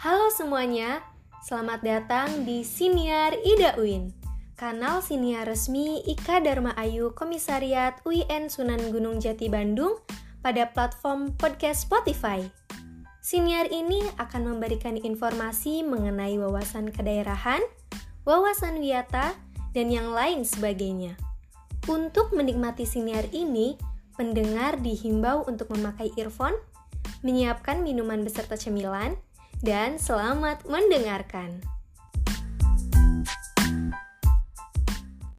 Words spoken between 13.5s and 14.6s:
ini akan